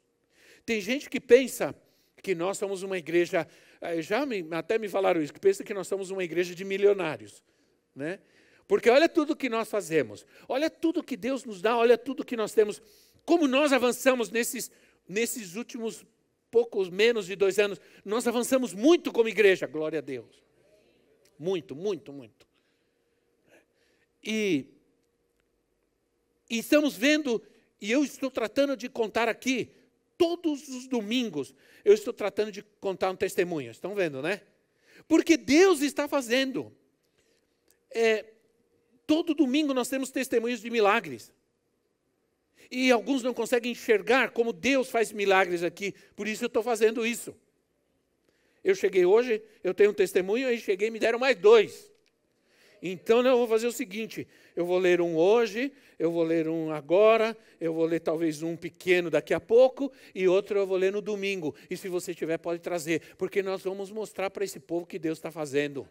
[0.67, 1.73] Tem gente que pensa
[2.21, 3.47] que nós somos uma igreja,
[3.79, 6.65] eh, já me, até me falaram isso, que pensa que nós somos uma igreja de
[6.65, 7.41] milionários,
[7.95, 8.19] né?
[8.67, 12.35] Porque olha tudo que nós fazemos, olha tudo que Deus nos dá, olha tudo que
[12.35, 12.81] nós temos,
[13.23, 14.69] como nós avançamos nesses,
[15.07, 16.05] nesses últimos
[16.51, 20.43] poucos menos de dois anos, nós avançamos muito como igreja, glória a Deus.
[21.39, 22.45] Muito, muito, muito.
[24.21, 24.65] E,
[26.49, 27.41] e estamos vendo,
[27.79, 29.76] e eu estou tratando de contar aqui,
[30.17, 31.53] todos os domingos
[31.85, 33.71] eu estou tratando de contar um testemunho.
[33.71, 34.41] Estão vendo, né?
[35.07, 36.75] Porque Deus está fazendo.
[37.91, 38.25] É,
[39.05, 41.31] todo domingo nós temos testemunhos de milagres.
[42.69, 45.93] E alguns não conseguem enxergar como Deus faz milagres aqui.
[46.15, 47.33] Por isso eu estou fazendo isso.
[48.63, 51.89] Eu cheguei hoje, eu tenho um testemunho, e cheguei e me deram mais dois.
[52.81, 56.71] Então eu vou fazer o seguinte: eu vou ler um hoje, eu vou ler um
[56.71, 60.91] agora, eu vou ler talvez um pequeno daqui a pouco e outro eu vou ler
[60.91, 61.55] no domingo.
[61.69, 65.17] E se você tiver, pode trazer, porque nós vamos mostrar para esse povo que Deus
[65.17, 65.87] está fazendo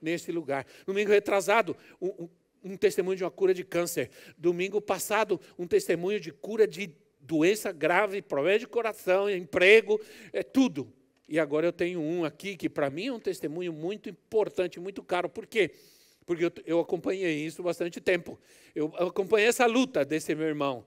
[0.00, 0.66] nesse lugar.
[0.86, 2.28] Domingo retrasado, um,
[2.62, 4.10] um testemunho de uma cura de câncer.
[4.36, 10.00] Domingo passado, um testemunho de cura de doença grave, problema de coração, emprego,
[10.32, 10.92] é tudo.
[11.28, 15.02] E agora eu tenho um aqui que para mim é um testemunho muito importante, muito
[15.02, 15.28] caro.
[15.28, 15.72] Por quê?
[16.24, 18.38] Porque eu, eu acompanhei isso bastante tempo.
[18.74, 20.86] Eu acompanhei essa luta desse meu irmão,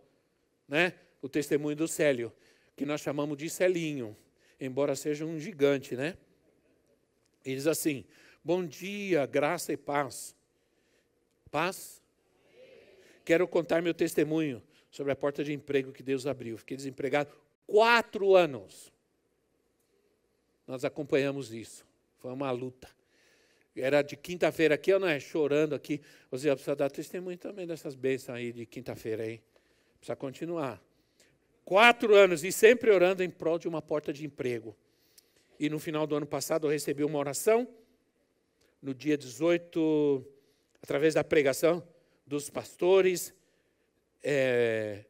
[0.67, 0.93] né?
[1.21, 2.33] O testemunho do Célio,
[2.75, 4.17] que nós chamamos de Celinho,
[4.59, 6.17] embora seja um gigante, né?
[7.45, 8.03] Ele diz assim:
[8.43, 10.35] Bom dia, graça e paz.
[11.51, 12.01] Paz?
[13.23, 16.57] Quero contar meu testemunho sobre a porta de emprego que Deus abriu.
[16.57, 17.31] Fiquei desempregado
[17.67, 18.91] quatro anos.
[20.71, 21.85] Nós acompanhamos isso.
[22.19, 22.87] Foi uma luta.
[23.75, 25.19] Era de quinta-feira aqui, eu não é?
[25.19, 25.99] Chorando aqui.
[26.29, 29.41] Você precisa dar testemunho também dessas bênçãos aí de quinta-feira aí.
[29.97, 30.81] Precisa continuar.
[31.65, 34.73] Quatro anos e sempre orando em prol de uma porta de emprego.
[35.59, 37.67] E no final do ano passado eu recebi uma oração,
[38.81, 40.25] no dia 18,
[40.81, 41.85] através da pregação
[42.25, 43.33] dos pastores.
[44.23, 45.03] É,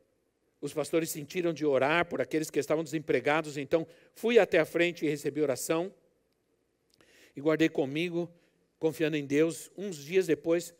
[0.61, 5.03] os pastores sentiram de orar por aqueles que estavam desempregados, então fui até a frente
[5.03, 5.91] e recebi oração.
[7.35, 8.31] E guardei comigo,
[8.77, 9.71] confiando em Deus.
[9.75, 10.73] Uns dias depois,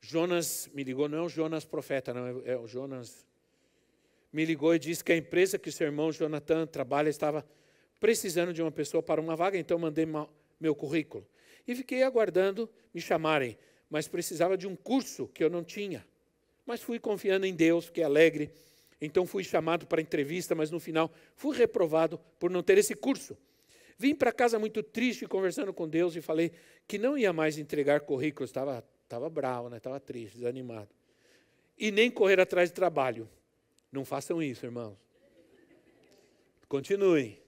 [0.00, 3.24] Jonas me ligou, não é o Jonas profeta, não, é o Jonas.
[4.32, 7.46] Me ligou e disse que a empresa que seu irmão Jonathan trabalha estava
[8.00, 10.06] precisando de uma pessoa para uma vaga, então mandei
[10.58, 11.24] meu currículo.
[11.68, 13.56] E fiquei aguardando me chamarem,
[13.88, 16.04] mas precisava de um curso que eu não tinha.
[16.66, 18.50] Mas fui confiando em Deus, fiquei alegre
[19.00, 23.36] então fui chamado para entrevista, mas no final fui reprovado por não ter esse curso.
[23.98, 26.52] Vim para casa muito triste, conversando com Deus, e falei
[26.86, 28.50] que não ia mais entregar currículos.
[28.50, 29.76] Estava, estava bravo, né?
[29.76, 30.88] estava triste, desanimado.
[31.78, 33.28] E nem correr atrás de trabalho.
[33.92, 34.96] Não façam isso, irmãos.
[36.68, 37.40] Continuem.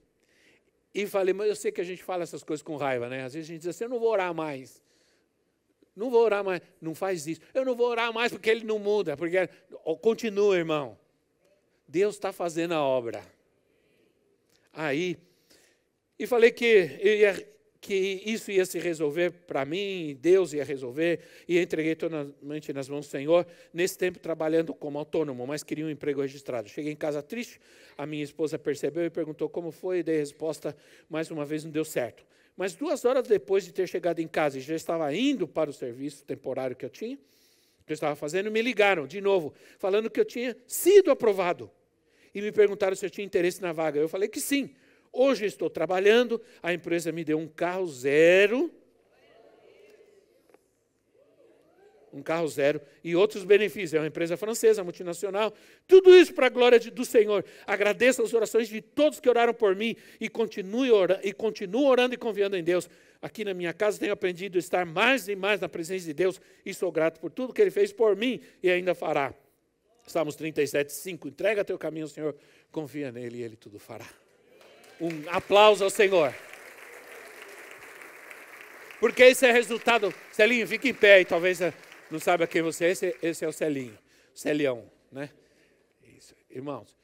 [0.93, 3.23] e falei, mas eu sei que a gente fala essas coisas com raiva, né?
[3.23, 4.81] Às vezes a gente diz assim, eu não vou orar mais.
[5.95, 6.61] Não vou orar mais.
[6.79, 7.41] Não faz isso.
[7.53, 9.17] Eu não vou orar mais porque ele não muda.
[9.17, 9.49] Porque
[10.01, 10.97] continua, irmão.
[11.87, 13.23] Deus está fazendo a obra.
[14.73, 15.17] Aí,
[16.19, 16.65] e falei que
[17.03, 22.89] ia que isso ia se resolver para mim, Deus ia resolver, e entreguei totalmente nas
[22.89, 26.67] mãos do Senhor, nesse tempo trabalhando como autônomo, mas queria um emprego registrado.
[26.67, 27.61] Cheguei em casa triste,
[27.97, 30.75] a minha esposa percebeu e perguntou como foi, e dei resposta,
[31.09, 32.25] mais uma vez não deu certo.
[32.57, 35.73] Mas duas horas depois de ter chegado em casa e já estava indo para o
[35.73, 37.17] serviço temporário que eu tinha,
[37.87, 41.71] que eu estava fazendo, me ligaram de novo, falando que eu tinha sido aprovado.
[42.35, 43.97] E me perguntaram se eu tinha interesse na vaga.
[43.97, 44.75] Eu falei que sim.
[45.11, 48.69] Hoje estou trabalhando, a empresa me deu um carro zero.
[52.17, 53.93] Um carro zero e outros benefícios.
[53.93, 55.53] É uma empresa francesa, multinacional.
[55.87, 57.45] Tudo isso para a glória de, do Senhor.
[57.65, 62.15] Agradeço as orações de todos que oraram por mim e continue orando, e continuo orando
[62.15, 62.89] e confiando em Deus.
[63.21, 66.41] Aqui na minha casa tenho aprendido a estar mais e mais na presença de Deus
[66.65, 69.33] e sou grato por tudo que Ele fez por mim e ainda fará.
[70.07, 71.27] Salmos 37, 5.
[71.27, 72.35] Entrega teu caminho ao Senhor,
[72.71, 74.07] confia nele e Ele tudo fará.
[74.99, 76.33] Um aplauso ao Senhor.
[78.99, 80.13] Porque esse é resultado.
[80.31, 81.61] Celinho, fique em pé e talvez
[82.11, 82.91] não saiba quem você é.
[82.91, 83.97] Esse, esse é o Celinho.
[84.33, 85.29] Celião, né?
[86.17, 86.35] Isso.
[86.49, 86.95] Irmãos,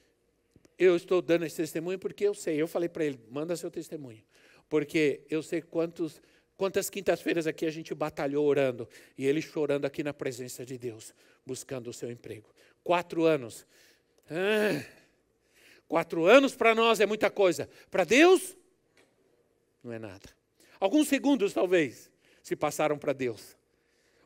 [0.78, 2.62] eu estou dando esse testemunho porque eu sei.
[2.62, 4.24] Eu falei para ele, manda seu testemunho.
[4.70, 6.22] Porque eu sei quantos,
[6.58, 8.88] quantas quintas-feiras aqui a gente batalhou orando.
[9.18, 11.14] E ele chorando aqui na presença de Deus,
[11.46, 12.50] buscando o seu emprego.
[12.84, 13.66] Quatro anos.
[14.30, 14.84] Ah,
[15.94, 17.70] Quatro anos para nós é muita coisa.
[17.92, 18.58] Para Deus,
[19.84, 20.28] não é nada.
[20.80, 22.10] Alguns segundos, talvez,
[22.42, 23.56] se passaram para Deus.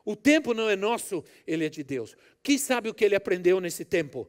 [0.08, 2.16] O tempo não é nosso, ele é de Deus.
[2.42, 4.26] Quem sabe o que ele aprendeu nesse tempo?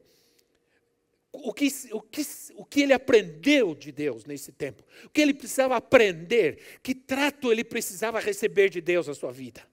[1.31, 2.21] O que, o, que,
[2.55, 4.83] o que ele aprendeu de Deus nesse tempo?
[5.05, 6.79] O que ele precisava aprender?
[6.83, 9.65] Que trato ele precisava receber de Deus na sua vida?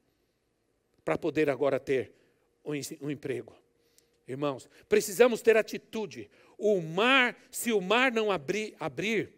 [1.04, 2.12] Para poder agora ter
[2.64, 3.56] um, um emprego.
[4.28, 6.30] Irmãos, precisamos ter atitude.
[6.56, 9.32] O mar, se o mar não abrir, abrir,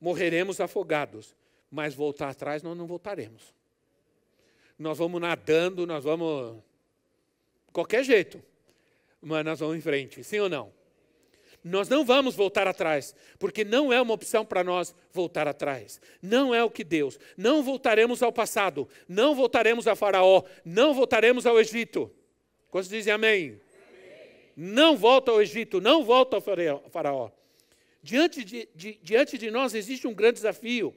[0.00, 1.36] morreremos afogados.
[1.70, 3.52] Mas voltar atrás nós não voltaremos.
[4.82, 6.56] Nós vamos nadando, nós vamos.
[7.72, 8.42] Qualquer jeito.
[9.20, 10.72] Mas nós vamos em frente, sim ou não?
[11.62, 16.00] Nós não vamos voltar atrás, porque não é uma opção para nós voltar atrás.
[16.20, 17.20] Não é o que Deus.
[17.36, 22.10] Não voltaremos ao passado, não voltaremos a Faraó, não voltaremos ao Egito.
[22.68, 23.60] Quantos dizem amém?
[24.56, 26.42] não volta ao Egito, não volta ao
[26.90, 27.30] Faraó.
[28.02, 30.92] Diante de, de, diante de nós existe um grande desafio,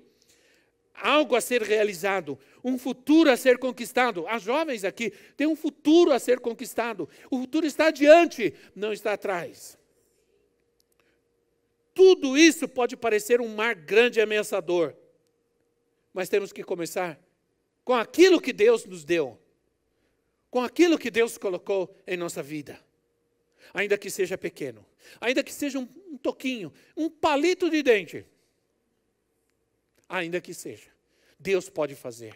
[0.95, 4.27] algo a ser realizado, um futuro a ser conquistado.
[4.27, 7.09] As jovens aqui têm um futuro a ser conquistado.
[7.29, 9.77] O futuro está adiante, não está atrás.
[11.93, 14.93] Tudo isso pode parecer um mar grande e ameaçador,
[16.13, 17.19] mas temos que começar
[17.83, 19.39] com aquilo que Deus nos deu,
[20.49, 22.83] com aquilo que Deus colocou em nossa vida
[23.73, 24.85] ainda que seja pequeno,
[25.19, 28.25] ainda que seja um, um toquinho, um palito de dente,
[30.07, 30.89] ainda que seja,
[31.39, 32.35] Deus pode fazer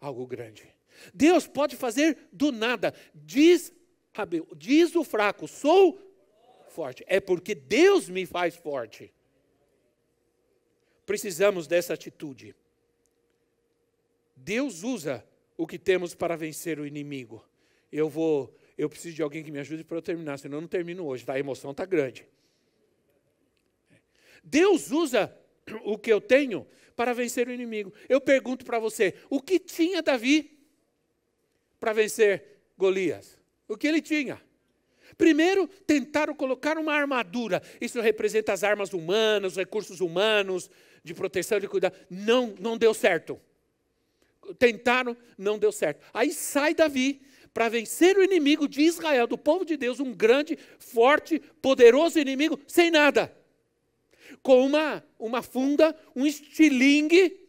[0.00, 0.66] algo grande.
[1.14, 2.94] Deus pode fazer do nada.
[3.14, 3.72] Diz,
[4.56, 5.98] diz o fraco, sou
[6.68, 7.04] forte.
[7.06, 9.12] É porque Deus me faz forte.
[11.06, 12.54] Precisamos dessa atitude.
[14.36, 15.24] Deus usa
[15.56, 17.44] o que temos para vencer o inimigo.
[17.92, 20.68] Eu vou eu preciso de alguém que me ajude para eu terminar, senão eu não
[20.68, 21.34] termino hoje, tá?
[21.34, 22.26] a emoção está grande.
[24.42, 25.36] Deus usa
[25.84, 27.92] o que eu tenho para vencer o inimigo.
[28.08, 30.58] Eu pergunto para você: o que tinha Davi
[31.78, 33.38] para vencer Golias?
[33.66, 34.40] O que ele tinha?
[35.16, 37.62] Primeiro, tentaram colocar uma armadura.
[37.80, 40.70] Isso representa as armas humanas, os recursos humanos,
[41.02, 41.94] de proteção, de cuidado.
[42.08, 43.40] Não, não deu certo.
[44.58, 46.04] Tentaram, não deu certo.
[46.12, 47.20] Aí sai Davi
[47.52, 52.58] para vencer o inimigo de Israel, do povo de Deus, um grande, forte, poderoso inimigo,
[52.66, 53.34] sem nada.
[54.42, 57.48] Com uma, uma funda, um estilingue,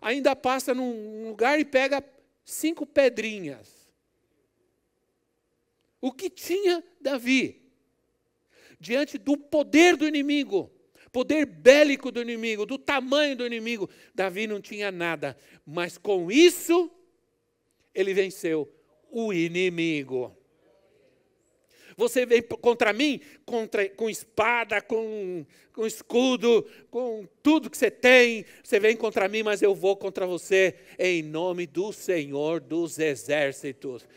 [0.00, 2.04] ainda passa num lugar e pega
[2.44, 3.88] cinco pedrinhas.
[6.00, 7.60] O que tinha Davi?
[8.78, 10.70] Diante do poder do inimigo,
[11.12, 15.36] poder bélico do inimigo, do tamanho do inimigo, Davi não tinha nada,
[15.66, 16.90] mas com isso
[17.94, 18.72] ele venceu
[19.10, 20.36] o inimigo.
[22.00, 25.44] Você vem contra mim contra, com espada, com,
[25.74, 28.46] com escudo, com tudo que você tem.
[28.64, 34.08] Você vem contra mim, mas eu vou contra você em nome do Senhor dos Exércitos.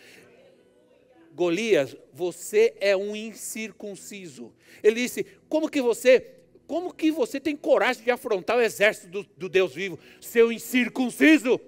[1.35, 4.53] Golias, você é um incircunciso.
[4.81, 9.23] Ele disse: Como que você como que você tem coragem de afrontar o exército do,
[9.35, 11.59] do Deus vivo, seu incircunciso?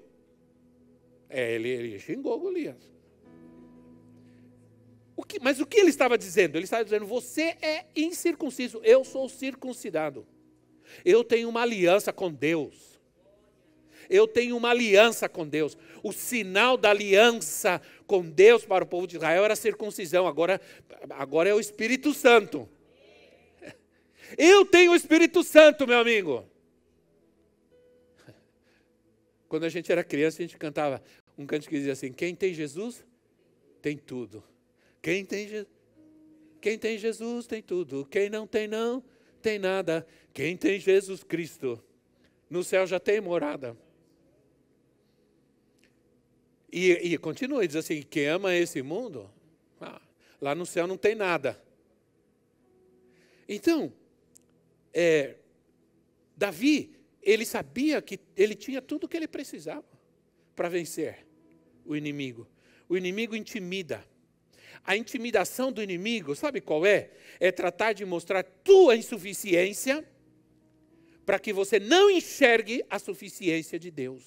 [1.30, 2.95] É, ele, ele xingou Golias.
[5.16, 6.58] O que, mas o que ele estava dizendo?
[6.58, 10.28] Ele estava dizendo: você é incircunciso, eu sou circuncidado.
[11.04, 12.96] Eu tenho uma aliança com Deus.
[14.10, 15.78] Eu tenho uma aliança com Deus.
[16.04, 20.62] O sinal da aliança com Deus para o povo de Israel era a circuncisão, agora,
[21.10, 22.70] agora é o Espírito Santo.
[24.38, 26.46] Eu tenho o Espírito Santo, meu amigo.
[29.48, 31.02] Quando a gente era criança, a gente cantava
[31.38, 33.04] um canto que dizia assim: Quem tem Jesus,
[33.82, 34.44] tem tudo.
[35.06, 35.68] Quem tem.
[36.60, 38.08] Quem tem Jesus, tem tudo.
[38.08, 39.04] Quem não tem, não,
[39.40, 40.04] tem nada.
[40.34, 41.80] Quem tem Jesus Cristo,
[42.50, 43.78] no céu já tem morada.
[46.74, 49.30] E, e continua, e diz assim: quem ama esse mundo,
[49.80, 50.02] ah,
[50.42, 51.64] lá no céu não tem nada.
[53.48, 53.94] Então,
[54.92, 55.36] é,
[56.36, 59.86] Davi, ele sabia que ele tinha tudo o que ele precisava
[60.56, 61.28] para vencer
[61.86, 62.50] o inimigo.
[62.90, 64.04] O inimigo intimida.
[64.84, 67.12] A intimidação do inimigo, sabe qual é?
[67.40, 70.06] É tratar de mostrar tua insuficiência
[71.26, 74.24] para que você não enxergue a suficiência de Deus.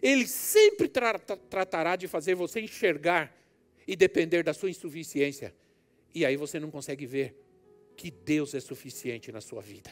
[0.00, 3.36] Ele sempre tra tratará de fazer você enxergar
[3.86, 5.54] e depender da sua insuficiência.
[6.14, 7.34] E aí você não consegue ver
[7.96, 9.90] que Deus é suficiente na sua vida.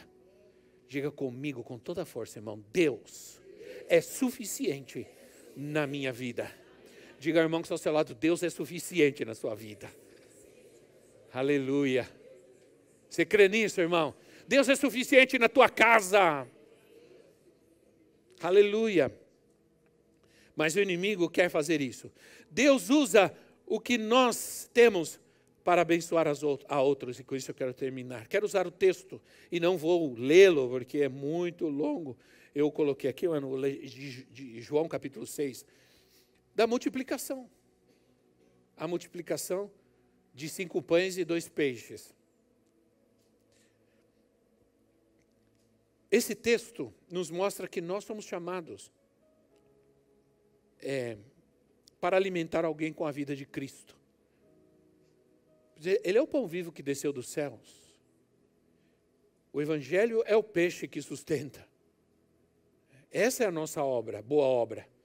[0.87, 3.39] Diga comigo com toda a força, irmão: Deus
[3.87, 5.05] é suficiente
[5.55, 6.49] na minha vida.
[7.19, 9.89] Diga, irmão, que está ao seu lado: Deus é suficiente na sua vida.
[11.33, 12.09] Aleluia.
[13.09, 14.15] Você crê nisso, irmão?
[14.47, 16.47] Deus é suficiente na tua casa.
[18.41, 19.13] Aleluia.
[20.55, 22.11] Mas o inimigo quer fazer isso.
[22.49, 23.33] Deus usa
[23.65, 25.19] o que nós temos
[25.63, 26.25] para abençoar
[26.67, 28.27] a outros, e com isso eu quero terminar.
[28.27, 32.17] Quero usar o texto e não vou lê-lo, porque é muito longo.
[32.55, 33.27] Eu coloquei aqui
[34.31, 35.65] de João capítulo 6,
[36.59, 37.49] da multiplicação.
[38.75, 39.71] A multiplicação
[40.33, 42.13] de cinco pães e dois peixes.
[46.11, 48.91] Esse texto nos mostra que nós somos chamados
[50.81, 51.17] é,
[52.01, 53.97] para alimentar alguém com a vida de Cristo.
[56.03, 57.95] Ele é o pão vivo que desceu dos céus.
[59.53, 61.65] O Evangelho é o peixe que sustenta.
[63.09, 64.98] Essa é a nossa obra, boa obra.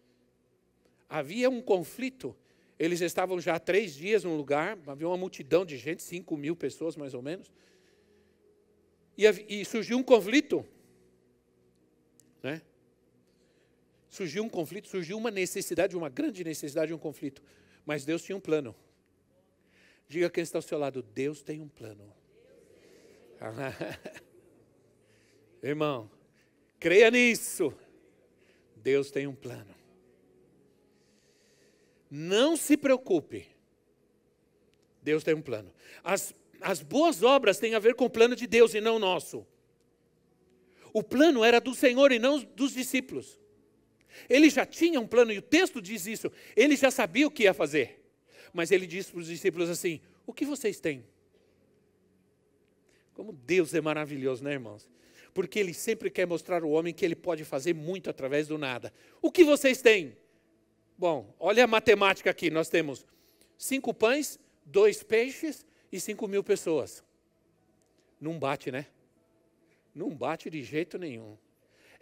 [1.14, 2.34] Havia um conflito.
[2.76, 6.56] Eles estavam já há três dias num lugar, havia uma multidão de gente, cinco mil
[6.56, 7.52] pessoas mais ou menos.
[9.16, 10.66] E, e surgiu um conflito.
[12.42, 12.60] Né?
[14.08, 17.40] surgiu um conflito, surgiu uma necessidade, uma grande necessidade de um conflito.
[17.86, 18.74] Mas Deus tinha um plano.
[20.08, 22.12] Diga quem está ao seu lado, Deus tem um plano.
[25.62, 26.10] Irmão,
[26.80, 27.72] creia nisso.
[28.74, 29.73] Deus tem um plano.
[32.16, 33.44] Não se preocupe.
[35.02, 35.74] Deus tem um plano.
[36.04, 39.44] As, as boas obras têm a ver com o plano de Deus e não nosso.
[40.92, 43.36] O plano era do Senhor e não dos discípulos.
[44.30, 46.30] Ele já tinha um plano, e o texto diz isso.
[46.54, 48.00] Ele já sabia o que ia fazer.
[48.52, 51.04] Mas ele disse para os discípulos assim: O que vocês têm?
[53.12, 54.88] Como Deus é maravilhoso, né, irmãos?
[55.34, 58.94] Porque ele sempre quer mostrar ao homem que ele pode fazer muito através do nada.
[59.20, 60.16] O que vocês têm?
[60.96, 63.06] Bom, olha a matemática aqui: nós temos
[63.56, 67.04] cinco pães, dois peixes e cinco mil pessoas.
[68.20, 68.86] Não bate, né?
[69.94, 71.36] Não bate de jeito nenhum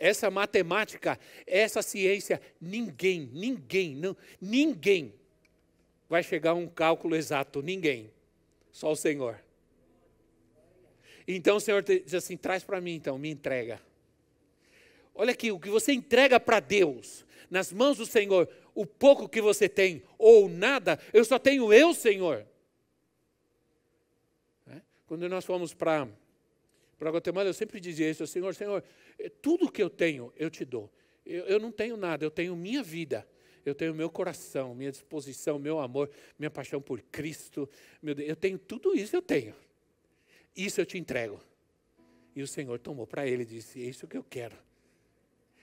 [0.02, 1.16] essa matemática,
[1.46, 5.14] essa ciência, ninguém, ninguém, não, ninguém
[6.08, 8.10] vai chegar a um cálculo exato, ninguém.
[8.72, 9.40] Só o Senhor.
[11.26, 13.80] Então o Senhor diz assim: traz para mim, então, me entrega.
[15.14, 19.40] Olha aqui, o que você entrega para Deus, nas mãos do Senhor, o pouco que
[19.40, 22.46] você tem, ou nada, eu só tenho eu, Senhor.
[24.66, 24.80] É?
[25.06, 26.08] Quando nós fomos para
[26.98, 28.84] para Guatemala, eu sempre dizia isso, Senhor, Senhor,
[29.18, 30.88] eh, tudo que eu tenho, eu te dou.
[31.26, 33.26] Eu, eu não tenho nada, eu tenho minha vida.
[33.64, 37.68] Eu tenho meu coração, minha disposição, meu amor, minha paixão por Cristo.
[38.00, 39.54] Meu Deus, eu tenho tudo isso, eu tenho.
[40.56, 41.40] Isso eu te entrego.
[42.34, 44.56] E o Senhor tomou para ele e disse: É isso que eu quero.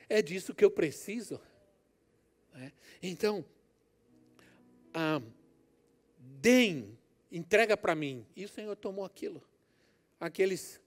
[0.07, 1.39] É disso que eu preciso.
[2.60, 2.72] É?
[3.01, 3.45] Então,
[4.93, 5.22] ah,
[6.18, 6.97] deem,
[7.32, 8.26] entrega para mim.
[8.36, 9.41] E o Senhor tomou aquilo.
[10.20, 10.82] Aqueles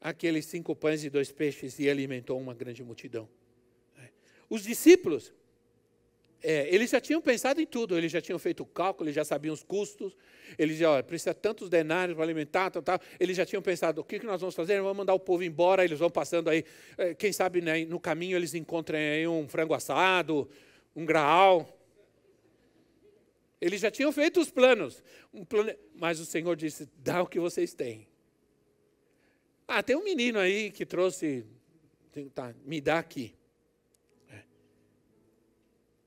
[0.00, 3.28] aqueles cinco pães e dois peixes e alimentou uma grande multidão.
[4.48, 5.32] Os discípulos
[6.42, 9.24] É, eles já tinham pensado em tudo, eles já tinham feito o cálculo, eles já
[9.24, 10.14] sabiam os custos,
[10.58, 13.00] eles já, precisa tantos denários para alimentar, tal, tal.
[13.18, 14.80] eles já tinham pensado, o que, que nós vamos fazer?
[14.80, 16.62] Vamos mandar o povo embora, eles vão passando aí,
[16.98, 20.48] é, quem sabe né, no caminho eles encontrem um frango assado,
[20.96, 21.78] um graal.
[23.60, 25.76] Eles já tinham feito os planos, um plane...
[25.94, 28.08] mas o Senhor disse, dá o que vocês têm.
[29.68, 31.44] Ah, tem um menino aí que trouxe,
[32.34, 33.34] tá, me dá aqui.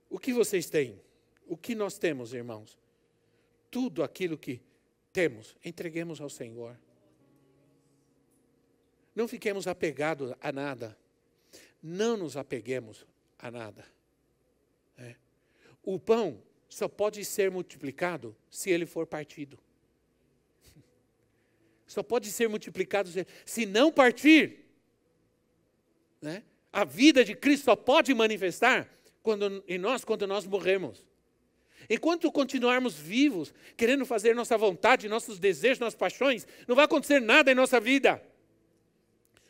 [0.10, 1.00] O que vocês têm?
[1.46, 2.78] O que nós temos, irmãos?
[3.70, 4.62] Tudo aquilo que
[5.14, 6.76] temos, entreguemos ao Senhor.
[9.14, 10.98] Não fiquemos apegados a nada.
[11.82, 13.06] Não nos apeguemos
[13.38, 13.99] a nada.
[15.92, 19.58] O pão só pode ser multiplicado se ele for partido.
[21.88, 23.10] Só pode ser multiplicado
[23.44, 24.68] se, não partir.
[26.22, 26.44] Né?
[26.72, 28.88] A vida de Cristo só pode manifestar
[29.24, 31.04] quando, em nós quando nós morremos.
[31.90, 37.52] Enquanto continuarmos vivos, querendo fazer nossa vontade, nossos desejos, nossas paixões, não vai acontecer nada
[37.52, 38.24] em nossa vida.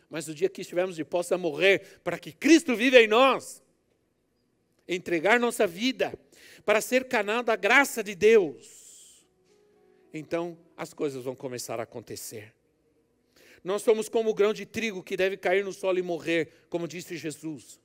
[0.09, 3.61] Mas no dia que estivermos posse a morrer, para que Cristo viva em nós,
[4.87, 6.17] entregar nossa vida
[6.69, 9.25] para ser canal da graça de Deus,
[10.13, 12.53] então as coisas vão começar a acontecer.
[13.63, 16.87] Nós somos como o grão de trigo que deve cair no solo e morrer, como
[16.87, 17.79] disse Jesus.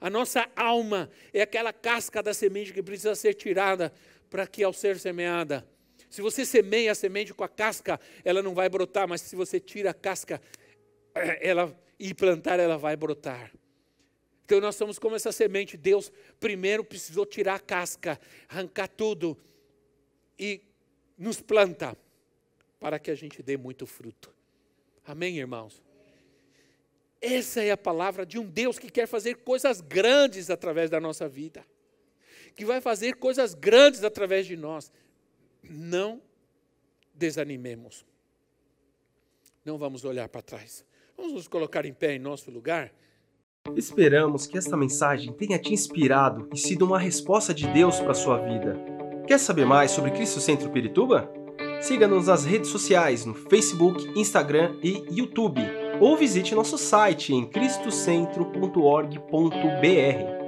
[0.00, 3.92] A nossa alma é aquela casca da semente que precisa ser tirada
[4.30, 5.66] para que, ao ser semeada,
[6.08, 9.58] se você semeia a semente com a casca, ela não vai brotar, mas se você
[9.58, 10.40] tira a casca
[11.40, 13.50] ela, e plantar, ela vai brotar.
[14.44, 15.76] Então nós somos como essa semente.
[15.76, 19.36] Deus primeiro precisou tirar a casca, arrancar tudo
[20.38, 20.60] e
[21.16, 21.96] nos planta
[22.80, 24.34] para que a gente dê muito fruto.
[25.06, 25.80] Amém, irmãos?
[27.20, 31.28] Essa é a palavra de um Deus que quer fazer coisas grandes através da nossa
[31.28, 31.64] vida,
[32.56, 34.90] que vai fazer coisas grandes através de nós.
[35.62, 36.20] Não
[37.14, 38.04] desanimemos.
[39.64, 40.84] Não vamos olhar para trás.
[41.16, 42.92] Vamos nos colocar em pé em nosso lugar.
[43.76, 48.14] Esperamos que esta mensagem tenha te inspirado e sido uma resposta de Deus para a
[48.14, 48.76] sua vida.
[49.26, 51.32] Quer saber mais sobre Cristo Centro Pirituba?
[51.80, 55.60] Siga-nos nas redes sociais no Facebook, Instagram e YouTube
[56.00, 60.41] ou visite nosso site em cristocentro.org.br.